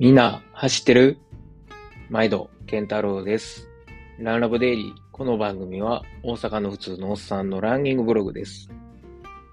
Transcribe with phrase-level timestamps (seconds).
[0.00, 1.18] みんな走ってる？
[2.08, 3.68] 毎度、健太郎です。
[4.18, 4.94] ランラブデイリー。
[5.12, 8.70] この番組は大阪の普通のおっさんのランニングブログです。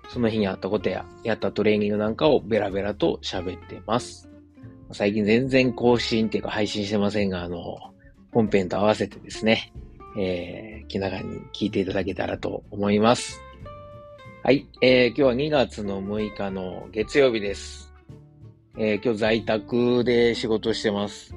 [0.07, 4.30] その日にあったことや、やったトレーニングなんかをベラベラと喋ってます。
[4.94, 7.77] 最近全然更新っていうか配信してませんが、あの、
[8.32, 9.73] 本編と合わせてですね、
[10.18, 13.41] えー、気長に聞いていただけたらと思います。
[14.43, 17.87] はい、えー、今日は2月の6日の月曜日です。
[18.80, 21.36] えー今日在宅で仕事してます。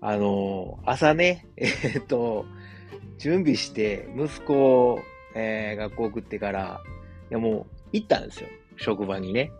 [0.00, 2.46] あのー朝ね、 えーっと、
[3.18, 4.98] 準備して、息子を、
[5.34, 6.80] えー学校送ってから、
[7.30, 8.48] いやもう行ったんですよ。
[8.78, 9.52] 職場にね。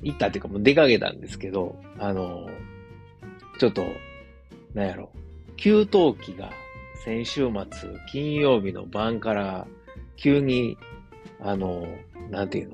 [0.00, 2.48] 行ったっていうかもう出かけたんですけど、あの
[3.58, 3.84] ちょっと、
[4.72, 5.10] なんやろ、
[5.58, 6.50] 給湯器が
[7.04, 9.66] 先週末、金曜日の晩から
[10.16, 10.78] 急に、
[11.38, 12.70] あのーなんていう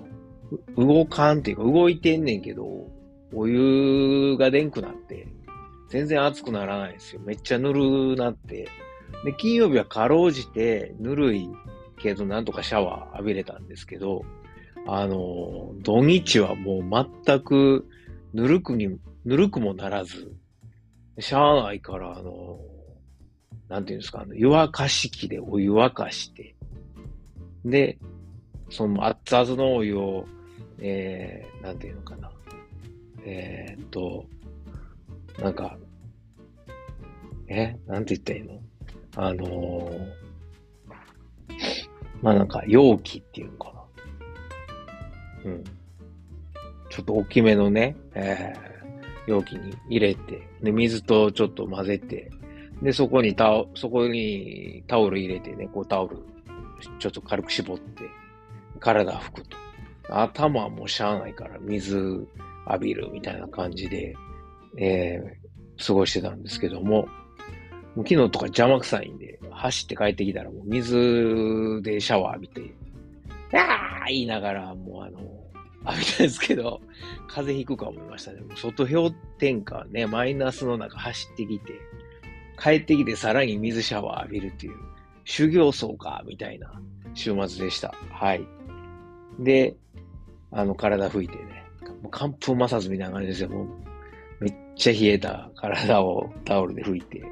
[0.77, 2.97] の、動かんっていうか動いてんねんけど、
[3.33, 5.29] お湯がでんくなって、
[5.89, 7.21] 全然熱くならないんですよ。
[7.25, 8.69] めっちゃぬるなって。
[9.25, 11.49] で、金曜日はかろうじてぬるい
[11.99, 14.25] けど、なんとかシャワー浴びれたんですけど、
[14.87, 17.87] あの、土日はもう全く
[18.33, 20.33] ぬるくに、ぬるくもならず、
[21.19, 22.61] しゃあないから、あの、
[23.69, 26.55] なんていうんですか、あの湯沸かし器でお湯沸かして、
[27.65, 27.99] で、
[28.71, 30.27] その熱々のお湯を、
[30.79, 32.31] えー、なんていうのかな、
[33.31, 34.25] えーっと、
[35.39, 35.77] なんか、
[37.49, 38.61] えなんて言ったらいいの？
[39.17, 40.19] あのー
[42.23, 43.73] まあなんか容器っていうのか
[45.45, 45.51] な。
[45.51, 45.65] うん。
[46.91, 48.69] ちょっと大きめのね、えー
[49.29, 52.31] 容器に入れて、で、水とちょっと混ぜて、
[52.81, 56.17] で、そこにタオ、そこにタオル入れてね、こうタオル、
[56.99, 58.05] ちょっと軽く絞って、
[58.81, 59.57] 体拭くと。
[60.09, 62.27] 頭はもうしゃあないから水
[62.69, 64.15] 浴びるみたいな感じで、
[64.77, 65.49] えー
[65.81, 67.07] 過ごしてたんですけども、
[67.95, 72.75] もう昨日とか邪魔くさいんで、走って帰ってきたらもう水でシャワー浴びて、
[73.55, 75.21] あー言いながらもうあの、
[75.87, 76.81] 浴びたんですけど、
[77.29, 78.41] 風邪ひくか思いましたね。
[78.41, 81.73] もう外氷点下ね、マイナスの中走ってきて、
[82.61, 84.75] 帰ってきてさらに水シャワー浴びるっていう、
[85.25, 86.81] 修行僧か、みたいな
[87.15, 87.95] 週末でした。
[88.11, 88.45] はい。
[89.39, 89.77] で、
[90.51, 91.65] あの、体拭いてね、
[92.03, 93.49] もう寒風摩擦みたいな感じですよ。
[93.49, 93.69] もう、
[94.41, 97.23] めっちゃ冷えた体をタオルで拭いて、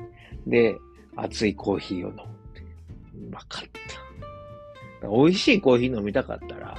[0.46, 0.76] で、
[1.16, 2.22] 熱いコーヒーを飲んで。
[3.28, 3.64] うまかっ
[5.02, 5.08] た。
[5.08, 6.76] 美味しいコーヒー飲みたかったら、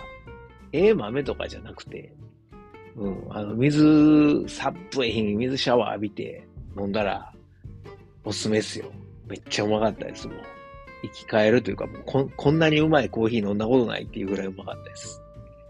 [0.72, 2.14] ええ豆とかじゃなくて、
[2.96, 7.32] うん、あの、水、サップへ日に水シャワー浴びて飲んだら、
[8.24, 8.92] おすすめですよ。
[9.28, 10.38] めっちゃうまかったです、もう。
[11.04, 15.22] 生き返るというか、もうここんなにうまいコーヒー飲んだことないっていうぐらいうまかったです。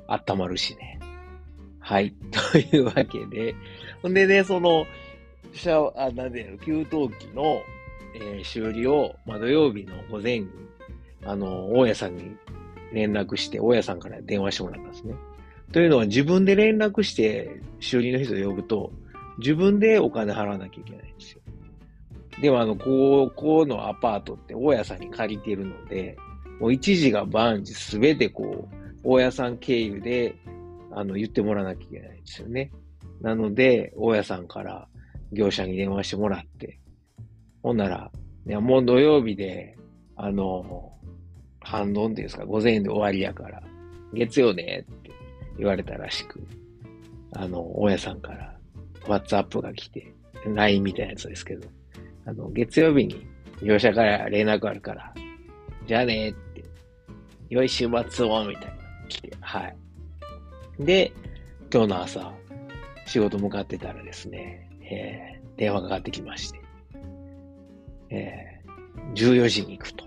[0.07, 0.99] 温まるしね。
[1.87, 2.13] はい。
[2.51, 3.55] というわけで、
[4.01, 4.85] ほんでね、その、
[5.53, 6.93] シャワー、あ、なんで、給湯器
[7.33, 7.61] の、
[8.13, 10.47] えー修理を、まあ、土曜日の午前に、
[11.23, 12.35] あの、大家さんに
[12.91, 15.15] 連絡して、大家さんから電話してもらったんですね。
[15.71, 18.91] というのは、自分で連絡して、修理の人を呼ぶと、
[19.37, 21.41] 自分でお金払わなきゃいけないんですよ。
[22.41, 26.17] でも、あの、こう、こうのアパートって大家さんに借りてるので、
[26.59, 28.75] もう一時が万事すべてこう、
[29.05, 30.35] 大家さん経由で、
[30.97, 32.71] あの、言ってもらわなきゃいけないですよね。
[33.21, 34.87] なので、大家さんから
[35.31, 36.79] 業者に電話してもらって、
[37.61, 38.11] ほんなら、
[38.47, 39.77] いや、もう土曜日で、
[40.15, 40.91] あの、
[41.59, 43.61] 半ドンっていうんですか、午前で終わりやから、
[44.13, 45.11] 月曜ねって
[45.57, 46.41] 言われたらしく、
[47.33, 48.57] あの、大家さんから、
[49.07, 50.13] ワッツアップが来て、
[50.45, 51.67] LINE みたいなやつですけど、
[52.25, 53.27] あの、月曜日に
[53.61, 55.13] 業者から連絡あるから、
[55.85, 56.63] じゃあねって、
[57.49, 58.73] 良い週末を、みたいな、
[59.07, 59.77] 来て、はい。
[60.79, 61.11] で、
[61.73, 62.33] 今日の朝、
[63.05, 66.61] 仕事向かってたらですね、えー電話がかかってきまして、
[68.09, 70.05] えー14時に行くと。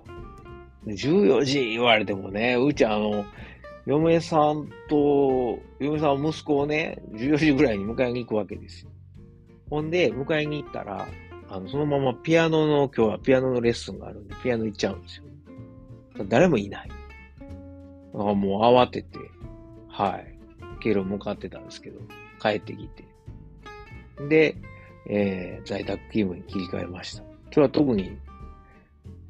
[0.86, 3.24] 14時言われてもね、うちあの、
[3.86, 8.90] 嫁さんと、嫁さん息子をね、14時ぐらいに迎えに行くわけですよ。
[9.68, 11.08] ほんで、迎えに行ったら、
[11.48, 15.24] あの、そのままピアノの、今日はピアノのレッスンがあるんで、ピアノ行っちゃうんですよ。
[16.28, 16.88] 誰もいない。
[16.88, 16.94] だ
[18.18, 19.18] からもう慌てて、
[19.88, 20.39] はい、
[20.80, 22.00] 経路向かってたんですけど、
[22.40, 23.04] 帰ってきて。
[24.28, 24.56] で、
[25.06, 27.22] えー在宅勤務に切り替えました。
[27.22, 28.18] 今日は特に、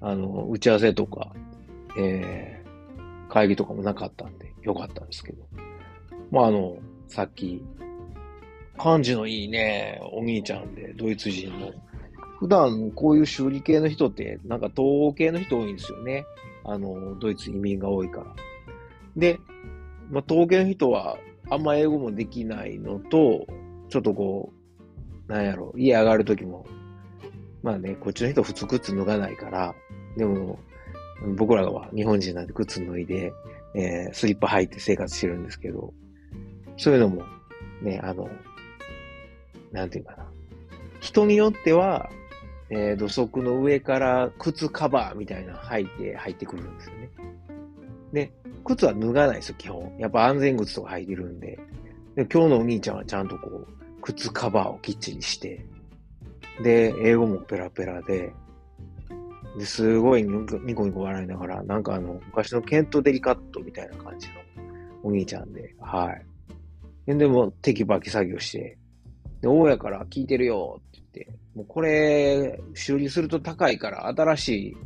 [0.01, 1.33] あの、打ち合わせとか、
[1.99, 2.61] えー
[3.31, 5.45] 会議とかもなかったんで、よかったんですけど。
[6.31, 6.77] まあ、あの、
[7.07, 7.63] さっき、
[8.77, 11.73] 感じのいいね、お兄ちゃんで、ドイツ人の。
[12.39, 16.25] 普段、こういう修理系の人って、なんか東欧系の人多いんですよね。
[16.65, 18.27] あの、ドイツ移民が多いから。
[19.17, 19.39] で、
[20.11, 21.19] まあ、東欧系の人は、
[21.51, 23.47] あんま英語もできないのと、
[23.89, 24.53] ちょっとこ
[25.29, 26.65] う、なんやろ、家上がるときも、
[27.63, 29.75] まあね、こっちの人普通靴脱がないから、
[30.17, 30.59] でも、
[31.37, 33.33] 僕らは日本人なんで靴脱いで、
[33.75, 35.93] えー、スリッパ履いて生活してるんですけど、
[36.77, 37.23] そういうのも、
[37.83, 38.29] ね、あの、
[39.73, 40.27] なんていうかな。
[41.01, 42.11] 人によっては、
[42.71, 47.11] えー、土足の上から靴カバーみたいなの履いて入ってくるんですよね。
[48.13, 48.33] で、
[48.77, 49.93] 靴は脱がないですよ、基本。
[49.99, 51.59] やっぱ安全靴とか履いてるんで。
[52.17, 53.67] で今日のお兄ちゃんはちゃんとこう、
[54.03, 55.65] 靴カバーをきっちりして、
[56.63, 58.33] で、英語もペラペラで、
[59.57, 64.35] で、すごいニコニコ笑いながら、なんかあの、昔のケント・デリカットみたいな感じの
[65.03, 66.13] お兄ちゃんで、は
[67.07, 67.17] い。
[67.17, 68.79] でも、テキパキ作業して、
[69.41, 74.77] で、大家から聞いてるよって言って、もうこれ、修理すると高いから、新しい、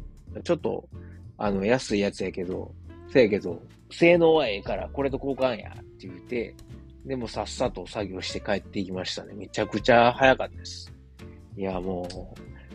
[0.43, 0.89] ちょっと、
[1.37, 2.73] あの、安いやつやけど、
[3.11, 6.55] せやけど、性能はええから、これと交換やって言って、
[7.05, 9.35] でもさっさと作業して帰っていきましたね。
[9.35, 10.93] めちゃくちゃ早かったです。
[11.57, 12.09] いや、も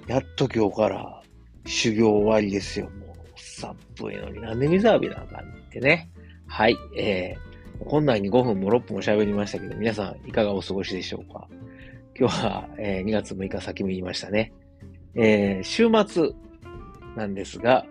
[0.07, 1.21] う、やっと今日から
[1.65, 2.89] 修行終わりですよ。
[2.91, 3.75] もう、寒
[4.13, 6.09] いのになんで水浴びなんだってね。
[6.47, 6.77] はい。
[6.95, 11.47] えー、こんなに5分も6分も喋りましたけど、皆さんいかがお過ごしでしょうか
[12.17, 14.53] 今日は、えー、2月6日先見ましたね。
[15.15, 16.29] えー、週末
[17.15, 17.85] なんですが、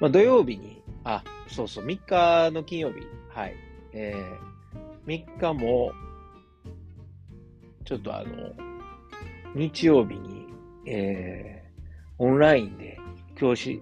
[0.00, 0.75] まあ、土曜日に、
[1.08, 2.96] あ、そうそう、3日の金曜日、
[3.28, 3.54] はい。
[3.92, 5.92] えー、3日も、
[7.84, 8.52] ちょっとあの、
[9.54, 10.46] 日曜日に、
[10.84, 12.98] えー、オンラインで
[13.36, 13.80] 教師、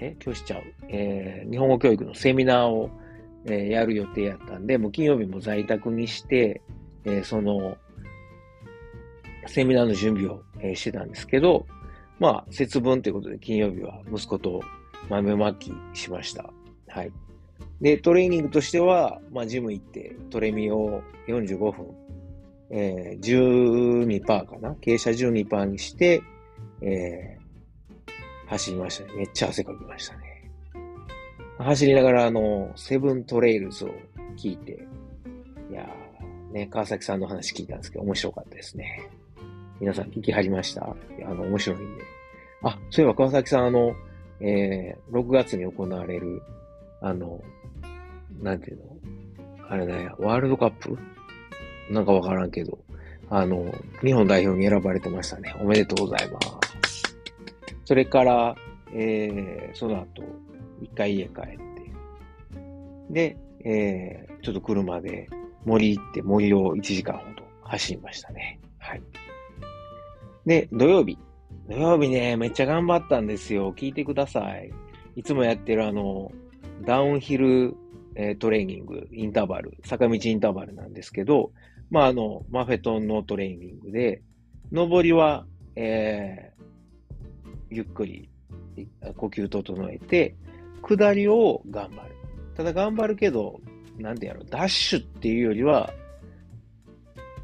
[0.00, 2.90] え、教師ちゃう、えー、日本語教育のセミナーを、
[3.46, 6.62] えー、やる予定やったんで、もう金曜日も在宅にして、
[7.04, 7.76] えー、その、
[9.46, 11.64] セミナーの準備を、えー、してたんですけど、
[12.18, 14.60] まあ、節分ということで金曜日は息子と
[15.08, 16.50] 豆まきしました。
[16.88, 17.12] はい。
[17.80, 21.86] で、トレーニングとしては、まあ、ジム行って、トレミを45分、
[22.70, 24.72] えー、12%かな？
[24.80, 26.22] 傾斜12%にして、
[26.80, 29.12] えー、走りましたね。
[29.16, 30.50] めっちゃ汗かきましたね。
[31.58, 33.90] 走りながら、あの、セブントレイルズを
[34.36, 34.86] 聞いて、
[35.70, 39.10] いやー、ね、川崎さんの話聞いたんですけど、面白かったですね。
[39.80, 40.84] 皆さん聞きはりました？
[40.84, 42.02] あの、面白いんで。
[42.62, 43.94] あ、そういえば川崎さん、あの、
[44.40, 46.42] えー、6月に行われる、
[47.00, 47.42] あの、
[48.40, 48.84] なんていうの？
[49.68, 50.98] あれね、ワールドカップ？
[51.90, 52.78] なんかわからんけど、
[53.30, 53.72] あの、
[54.02, 55.54] 日本代表に選ばれてましたね。
[55.60, 57.02] おめでとうございます。
[57.84, 58.56] それから、
[58.94, 60.22] えー、その後、
[60.80, 61.58] 一回家帰って、
[63.10, 65.28] で、えー、ちょっと車で
[65.64, 68.60] 森行って森を1時間ほど走りましたね。
[68.78, 69.02] はい。
[70.46, 71.18] で、土曜日。
[71.68, 73.72] 土曜日ね、めっちゃ頑張ったんですよ。
[73.72, 74.70] 聞いてください。
[75.16, 76.30] いつもやってるあの、
[76.82, 77.74] ダウンヒル、
[78.16, 81.52] えー、トレーニング、インターバル、坂道インターバルなんですけど、
[81.90, 84.22] まあ、あの、マフェトンのトレーニングで、
[84.72, 86.64] 上りは、えー、
[87.70, 88.28] ゆっくり
[89.16, 90.36] 呼吸整えて、
[90.82, 92.14] 下りを頑張る。
[92.56, 93.60] ただ頑張るけど、
[93.98, 95.90] なんてやろう、ダッシュっていうよりは、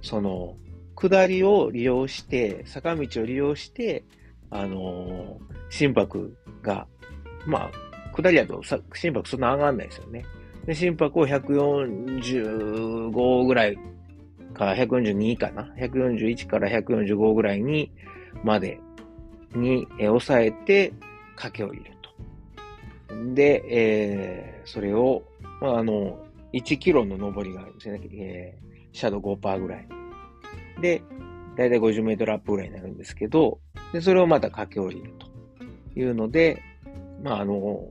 [0.02, 0.56] その、
[1.00, 4.05] 下りを利用して、坂道を利用して、
[4.50, 6.87] あのー、心拍が、
[7.47, 8.82] まあ、下りだと心
[9.12, 10.26] 拍そんな上がんないですよね。
[10.67, 13.79] で、心拍を145ぐらい
[14.53, 15.72] から、142かな。
[15.79, 17.91] 141から145ぐらいに、
[18.44, 18.79] まで
[19.55, 20.93] に、抑えて、
[21.36, 22.10] 駆け下りると。
[23.34, 25.22] で、えー、それを、
[25.63, 26.19] まあ、あの、
[26.53, 27.98] 1キロの上りがあるんですね。
[28.13, 29.89] えー、シャドウ5%ぐらい。
[30.81, 31.03] で、
[31.56, 33.60] だいたい50メートルアップぐらいになるんですけど、
[33.93, 36.63] で、それをまた駆け下りるというので、
[37.22, 37.89] まあ、あの、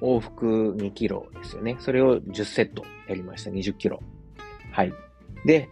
[0.00, 1.76] 往復2キロですよね。
[1.80, 3.50] それを10セットやりました。
[3.50, 4.00] 20キロ。
[4.72, 4.92] はい。
[5.44, 5.68] で、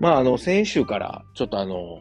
[0.00, 2.00] まあ、あの、先週からちょっとあの、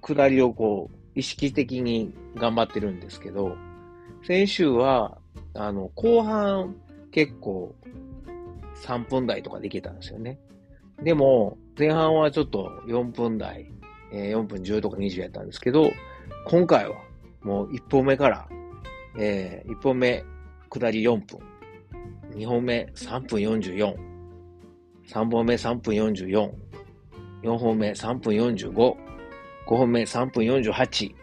[0.00, 3.56] 下りをこう、意識的に頑張ってるんですけど、
[4.26, 5.18] 先週は、
[5.54, 6.76] あの、後半
[7.12, 7.74] 結構
[8.82, 10.38] 3分台とかできたんですよね。
[11.02, 13.72] でも、前半はちょっと4分台、
[14.12, 15.90] えー、4分10とか20やったんですけど、
[16.46, 16.96] 今回は
[17.42, 18.48] もう1本目から、
[19.18, 20.24] えー、1本目
[20.70, 21.40] 下り4分、
[22.36, 23.96] 2本目3分44、
[25.08, 26.50] 3本目3分44、
[27.42, 28.96] 4本目3分45、5
[29.66, 31.14] 本目3分48、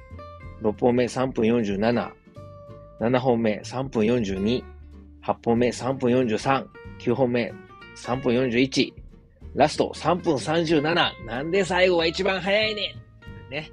[0.61, 2.11] 6本目3分47、
[2.99, 4.63] 7本目3分42、
[5.23, 6.65] 8本目3分43、
[6.99, 7.53] 9本目
[7.95, 8.98] 3分41、
[9.55, 12.95] ラスト3分37、なんで最後は一番早いね
[13.49, 13.71] んね。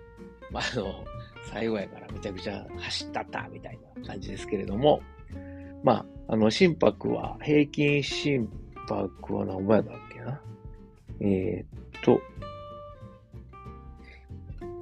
[0.50, 1.04] まあ、あの、
[1.52, 5.00] 最後やからめちゃくちゃ走ったった、みたいな感じですけれども、
[5.82, 8.48] まあ、あの、心拍は、平均心
[8.88, 10.40] 拍は何倍だっけな？
[11.20, 12.20] えー、っと、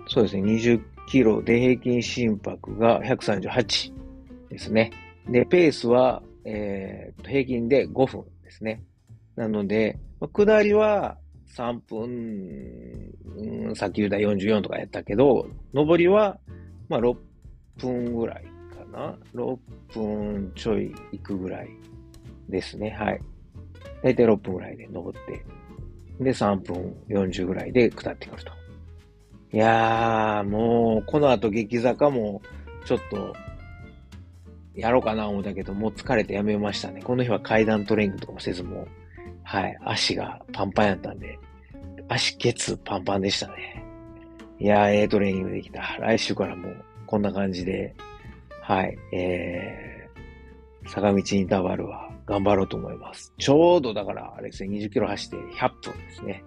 [0.07, 3.93] そうですね、20キロで平均心拍が138
[4.49, 4.91] ですね。
[5.29, 8.83] で、ペースは、えー、平均で5分ですね。
[9.37, 11.19] なので、下りは
[11.57, 16.39] 3分、うん、さっき言った44とかやったけど、上りは、
[16.89, 17.17] まあ、6
[17.79, 18.45] 分ぐらい
[18.77, 19.17] かな。
[19.35, 19.59] 6
[19.93, 21.69] 分ちょい行くぐらい
[22.49, 22.91] ですね。
[22.91, 23.21] はい。
[24.03, 25.45] だいたい6分ぐらいで登って、
[26.21, 28.53] で、3分40ぐらいで下ってくると。
[29.53, 32.43] いやー、もう、この後激坂も、
[32.85, 33.35] ちょっと、
[34.75, 37.01] やろうかな思ったけど、もう疲れてやめましたね。
[37.03, 38.89] この日は階段トレーニングとかもせず、もう、
[39.45, 41.39] はい、足がパンパンやったんで、
[42.09, 43.85] 足ケツパンパンでしたね。
[44.59, 45.81] いやー、ええトレーニングできた。
[46.01, 47.95] 来週からもう、こんな感じで、
[48.63, 53.33] はい、えー、坂道インターバルは頑張ろうと思います。
[53.39, 56.45] ちょうどだから、あれですね、20キロ走って100分ですね。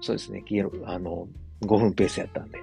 [0.00, 0.44] そうですね、
[0.84, 1.26] あの、
[1.62, 2.58] 5分ペースやったんで。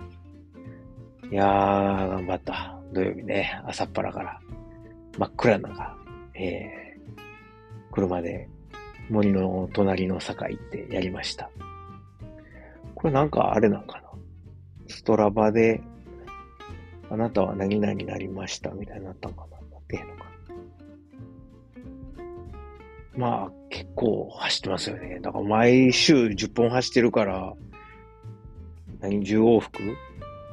[1.32, 2.80] いやー、頑張った。
[2.94, 4.40] 土曜日ね、朝っぱらから
[5.18, 5.98] 真っ暗な中、
[6.36, 8.48] えー、車で
[9.10, 11.50] 森の隣の坂行ってやりました。
[12.96, 14.10] これなんかあれなんかな？
[14.88, 15.82] ストラバで、
[17.10, 19.58] あなたは何々になりましたみたいになったんかな？
[19.58, 20.26] なってのか。
[23.18, 25.20] まあ、結構走ってますよね。
[25.22, 27.54] だから毎週10本走ってるから、
[29.00, 29.80] 何、10往復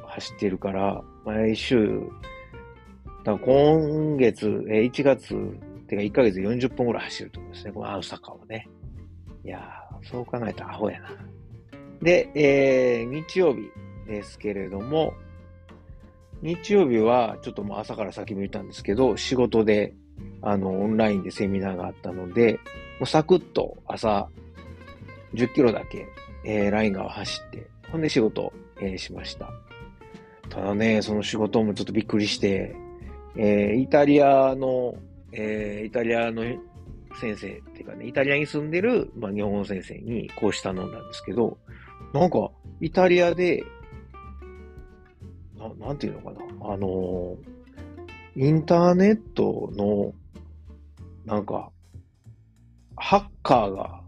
[0.07, 2.01] 走ってるから、毎週、
[3.25, 5.35] だ今月、え、1月、
[5.95, 7.71] てか1ヶ月40本ぐらい走るとですね。
[7.71, 8.67] このアウサカをね。
[9.43, 11.09] いやー、そう考えたらアホやな。
[12.01, 13.69] で、えー、日曜日
[14.07, 15.13] ですけれども、
[16.41, 19.93] 日曜日はちょっともう朝から先も言ったんですけど、仕事で、
[20.41, 22.53] あの、オンラインでセミナーがあったので、
[22.99, 24.27] もうサクッと朝
[25.33, 26.07] 10キロだけ、
[26.45, 29.49] えー、ライン川走って、ほんで仕事、えー、しました。
[30.49, 32.75] ただね、その仕事もちょっとびっくりして、
[33.35, 34.95] えー、イタリアの、
[35.35, 36.43] えー、イタリアの
[37.19, 41.57] 先生っていうかね、イタリアに住んでる、まあ、日本の先生に講師頼んだんですけど、
[42.13, 43.63] なんか、イタリアで、
[45.57, 47.37] ななんていうのかな、あの
[48.35, 50.13] インターネットの、
[51.25, 51.71] なんか、
[52.95, 54.01] ハッカーが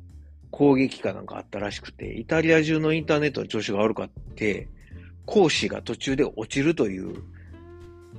[0.51, 4.70] 攻撃かなんかあったらしくて、イタリア中のインターネットの調子が悪かって、
[5.25, 7.24] 講師が途中で落ちるという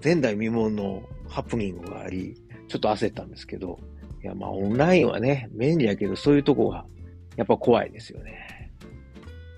[0.03, 2.37] 前代未聞のハプニングがあり、
[2.69, 3.79] ちょっと焦ったんですけど、
[4.23, 6.85] いや、まあオンラインはね、便利やけど、そういうとこが
[7.37, 8.73] やっぱ怖いですよね。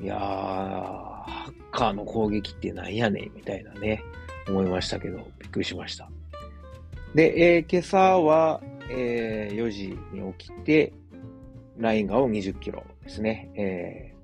[0.00, 4.03] いやー、ハッカーの攻撃ってなんやねん、みたいなね、
[4.49, 6.11] 思いましたけど、びっくりしました。
[7.15, 8.61] で、えー、今朝は、
[8.91, 10.93] えー、4時に起きて、
[11.79, 14.15] ライン側を20キロですね、え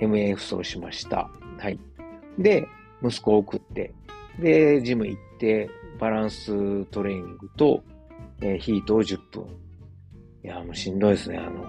[0.00, 1.30] ー、MAF 走しました。
[1.58, 1.78] はい。
[2.38, 2.66] で、
[3.02, 3.94] 息子を送って、
[4.38, 7.82] で、ジム行って、バランストレーニングと、
[8.40, 9.44] えー、ヒートを10分。
[10.44, 11.38] いや、もうしんどいですね。
[11.38, 11.64] あの、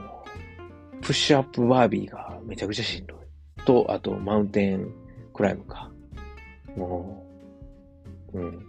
[1.01, 3.17] プッシュアップバービーがめちゃくちゃしんどい。
[3.65, 4.91] と、あと、マウンテン
[5.33, 5.91] クライムか。
[6.75, 7.25] も
[8.33, 8.67] う、うん。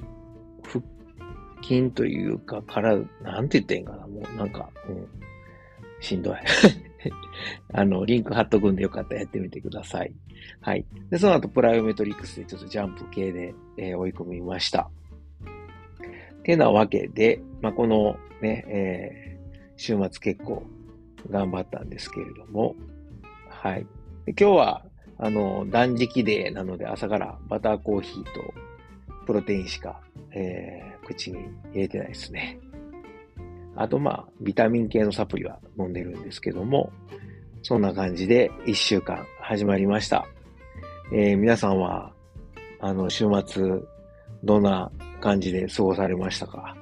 [0.62, 0.84] 腹
[1.62, 4.06] 筋というか、から、なんて言ってんかな。
[4.06, 5.06] もうなんか、うん。
[6.00, 6.36] しんどい。
[7.72, 10.12] あの、リンク貼っとくんでよかったらやってみてください。
[10.60, 10.84] はい。
[11.10, 14.90] で、その後、プライオメトリックスでちょっとジャンプ系で、えー、追い込みました。
[16.48, 20.62] てなわけで、まあ、このね、えー、週末結構
[21.30, 22.74] 頑張ったんですけれども、
[23.50, 23.86] はい。
[24.24, 24.82] で今日は、
[25.18, 28.30] あの、断食デーなので朝からバターコーヒーと
[29.26, 30.00] プロテインしか、
[30.32, 31.36] えー、口に
[31.74, 32.58] 入れてないですね。
[33.76, 36.90] あと、まあ、ビタミン系のサプリは飲んでるんですけども、
[37.62, 40.26] そんな感じで一週間始まりました。
[41.12, 42.14] えー、皆さんは、
[42.80, 43.80] あの、週末、
[44.42, 44.90] どんな
[45.20, 46.76] 感じで過ごされましたか？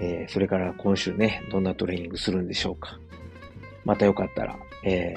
[0.00, 2.98] えー、それから今週ね、どんなトレーニングするんでしょうか？
[3.84, 5.14] またよかったら、え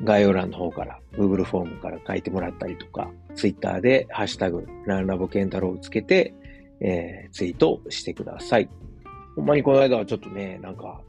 [0.00, 6.34] ー、概要欄の方から、Google フォームから書いてもらったりとか、Twitter でハッシュタグ、ランラボケンタロウをつけて、
[6.80, 8.68] えー、ツイートしてください。
[9.36, 11.00] ほんまにこの間はちょっとね、なんか、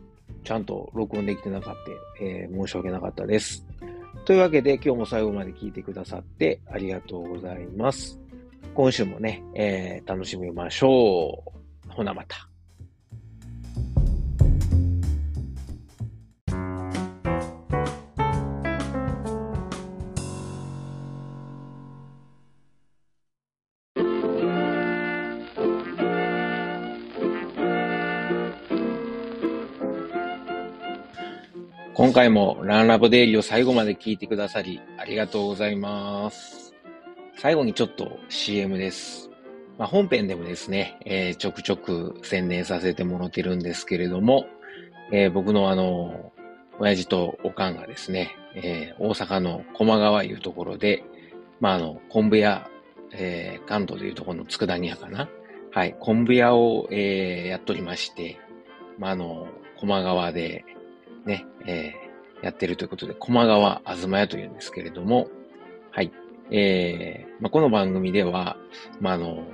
[0.44, 1.76] ちゃんと録音できてなかっ
[2.20, 3.66] た、えー、申し訳なかったです。
[4.26, 8.20] というわけで今日も最後まで聞いてくださってありがとうございます。
[8.74, 11.44] 今週もね、えー、楽しみましょ
[11.88, 11.92] う。
[11.92, 12.48] ほなまた。
[31.94, 36.61] 今回もランラボデイリーを最後まで聞いてくださりありがとうございます。
[37.38, 39.30] 最後にちょっと CM です。
[39.78, 44.46] まあ、本編でもですね、えー、ちょくちょく宣伝させてもらってるんですけれども、
[45.12, 46.32] えー、僕のあの、
[46.80, 51.04] 親父とおかんがですね、えー、大阪の駒川いうところで、
[51.60, 52.70] まあ、あの、昆布屋、
[53.12, 55.30] えー、関東でいうところの佃煮屋かな。
[55.74, 58.40] はい、昆布屋を、えー、やっておりまして、
[59.00, 59.48] まあ、あの、
[59.80, 60.66] 駒川で、
[61.26, 65.28] ね、えー、やってるということで、駒川あずま屋というんですけれども、
[65.92, 66.12] はい、
[66.52, 68.58] えー、まあ、この番組では、
[69.00, 69.46] まあ、あの、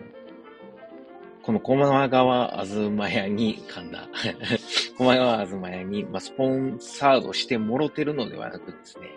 [1.43, 4.09] この駒川あずま屋に、噛んだ。
[4.97, 9.07] 駒川あずま屋に、まあ、スポンサードしてもろてるのではなくですね、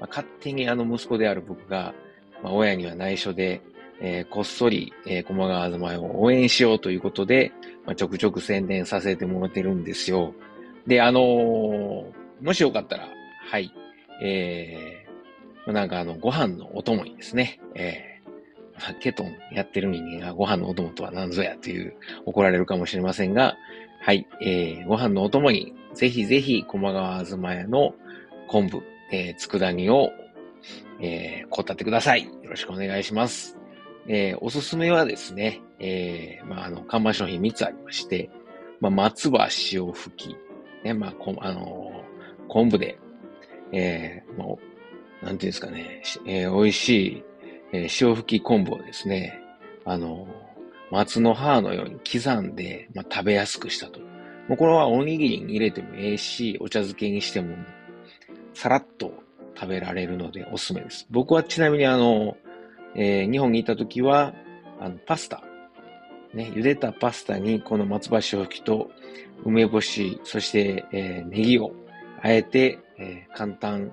[0.00, 1.94] まあ、勝手にあの息子である僕が、
[2.42, 3.62] まあ、親には内緒で、
[4.00, 7.52] えー、こっそり、えー、駒川あずま屋を応援しようということで、
[7.86, 10.34] まあ、ちょくちょく宣伝させてもらってるんですよ。
[10.86, 12.12] で、あのー、
[12.42, 13.08] もしよかったら、
[13.50, 13.72] はい、
[14.22, 15.03] えー、
[15.72, 21.94] なんかあの、ご飯のお供にですね、えー、ケトンやってる人間がご飯のお供とは何ぞやという
[22.26, 23.56] 怒られるかもしれませんが、
[24.00, 27.94] はい、えー、ご飯のお供にぜひぜひ駒川あずま屋の
[28.48, 30.10] 昆布、えー、佃煮を、
[31.00, 32.24] えー、こたってください。
[32.24, 33.56] よろしくお願いします。
[34.06, 38.30] えー、おすすめはですね、えー、まあ、あの、看板商品3つありまして、
[38.80, 40.36] まあ、松葉塩吹き、
[40.84, 42.98] ね、まあ、こあのー、昆布で、
[43.72, 44.73] えー、もう、
[45.22, 47.24] なんていうんですかね、えー、美味しい、
[47.72, 49.40] えー、塩吹き昆布をですね、
[49.84, 50.26] あの、
[50.90, 54.00] 松の葉のように刻んで、まあ、食べやすくしたと。
[54.48, 57.56] もうこれはおにぎりに入れてもええし、お茶漬けにしても、
[58.52, 59.12] さらっと
[59.56, 61.06] 食べられるのでおすすめです。
[61.10, 62.36] 僕はちなみにあの、
[62.94, 64.34] えー、日本にいた時は、
[64.80, 65.42] あの、パスタ。
[66.34, 68.90] ね、茹でたパスタにこの松葉塩吹きと
[69.44, 71.72] 梅干し、そして、えー、ネギを
[72.20, 73.92] あえて、えー、簡単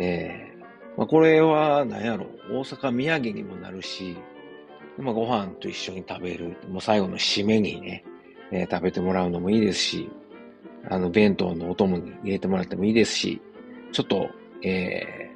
[0.00, 4.16] えー、まあ、これは何やろう、大阪土産にもなるし、
[4.98, 8.04] まあ、ご飯と一緒に食べる、もう最後の締めにね、
[8.50, 10.10] えー、食べてもらうのもいいですし、
[10.88, 13.40] あの、弁当のお供に入れてもらってもいいですし、
[13.92, 14.30] ちょっと、
[14.62, 15.30] え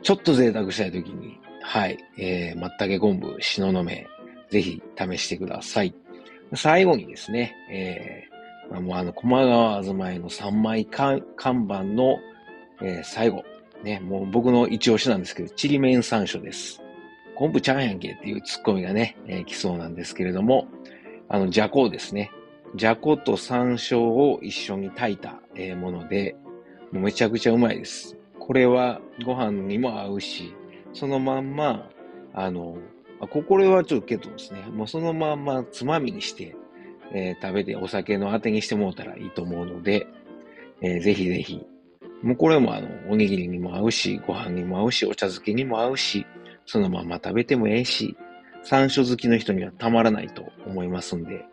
[0.00, 4.06] ー、ちょっと贅沢したい時に、はい、えー、松茸昆布、しののめ、
[4.50, 5.94] ぜひ試してください。
[6.54, 12.18] 最後にですね、えー、まあ、もうあの、駒川あずまいの3枚看板の、
[12.82, 13.44] えー、最後、
[13.82, 16.82] ね、もう僕の一押しなんですけど、ちりめん山椒です。
[17.34, 20.66] 昆布ちゃんやんけっていうツッコミがね、えー、来そうなんですけれども、
[21.28, 22.30] あの、じゃこですね。
[22.74, 26.36] じゃこと山椒を一緒に炊いた、えー、もので、
[26.92, 28.16] もうめちゃくちゃうまいです。
[28.38, 30.54] これはご飯にも合うし、
[30.92, 31.88] そのまんま、
[32.32, 32.78] あの、
[33.20, 36.54] あこれはちょっとけどですね、もうそのまんまつまみにして、
[37.12, 40.06] えー、食べてお酒のあてにしてもらったらいいと思うので、
[40.80, 41.66] えー、ぜひぜひ。
[42.22, 46.26] もうこれもあの、おにぎりにも合うし、ご飯にも合うし、お茶漬けにも合うし、
[46.64, 48.16] そのまま食べてもええし、
[48.62, 51.44] 山椒好きの人にはたまらないと思いますんで、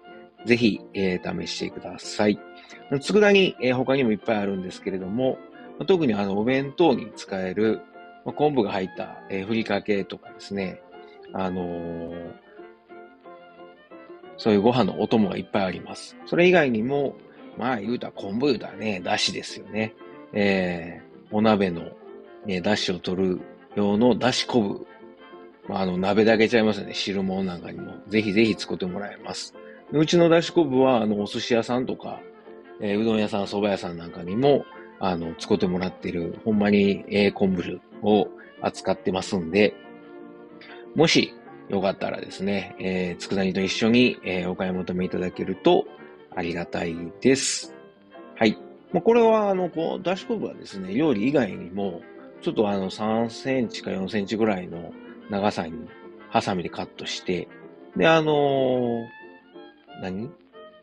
[0.46, 2.40] ぜひ、えー、試してください。
[3.00, 5.38] 佃煮、えー、他にもいっぱいあるんですけれども、
[5.88, 7.82] 特にあの、お弁当に使える、
[8.26, 10.82] まあ、昆布が入った、えー、ふりかけとかですね、
[11.34, 12.32] あのー、
[14.38, 16.18] そういうご飯のお供がいっぱいあります。
[16.26, 17.16] それ以外にも、
[17.58, 19.94] まあ言うたら昆布言うたらね、だしですよね。
[20.34, 21.84] えー、お鍋の、
[22.46, 23.42] ね、だしを取る
[23.76, 24.88] 用のだし昆布。
[25.70, 26.94] まあ、あの、鍋だけちゃいますよね。
[26.94, 27.94] 汁物なんかにも。
[28.10, 29.56] ぜひぜひ作ってもらえます。
[29.92, 32.20] うちのだし昆布は、あの、お寿司屋さんとか、
[32.82, 34.66] えー、うどん屋さん、蕎麦屋さんなんかにも、
[35.00, 38.28] あの、使ってもらってる、ほんまに、えー、昆布を
[38.62, 39.74] 扱ってますんで、
[40.96, 41.34] もし、
[41.70, 45.86] よかったらですね、えー、佃煮と一緒に、えー、お買い求めいただけると
[46.36, 47.74] ありがたいです。
[48.36, 48.58] はい。
[48.94, 52.02] まあ、これは、あの、こう、だし昆布はですね、料理以外にも、
[52.42, 54.94] ちょっとあの、3センチか4センチぐらいの
[55.30, 55.74] 長さに、
[56.30, 57.48] ハサミでカットして、
[57.98, 59.06] で、あのー、
[60.02, 60.32] 何？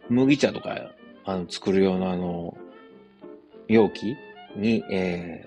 [0.08, 0.92] 麦茶とか、
[1.24, 2.56] あの、作る用のあの、
[3.68, 4.16] 容器
[4.56, 5.46] に、え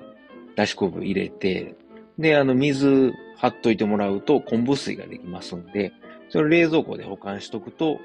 [0.54, 1.76] ー、だし昆布入れて、
[2.18, 5.92] で、あの、水張っといてもらうと昆布水ができますんで、
[6.30, 8.00] それを冷蔵庫で保管しとくと、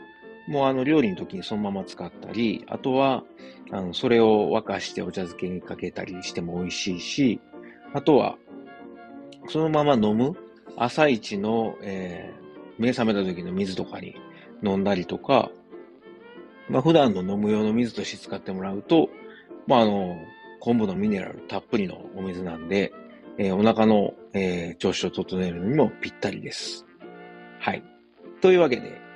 [0.49, 3.23] もうあの、料理の時にそのまま使ったり、あとは、
[3.71, 7.41] あの、それを沸かしてお茶漬けにかけたりしても美味しいし、
[7.93, 8.39] あとは、
[9.49, 10.35] そのまま飲む
[10.77, 14.17] 朝一の、えー、目覚めた時の水とかに
[14.63, 15.51] 飲んだりとか、
[16.71, 19.11] まあ、普段の飲む用の水として使ってもらうと、
[19.67, 20.17] まあ、あの、
[20.61, 22.93] 昆布のミネラルたっぷりのお水なんで、
[23.37, 26.87] えー、お腹の、えー、調子を整えるのにもぴったりです。
[27.61, 27.83] はい。
[28.41, 29.08] というわけで、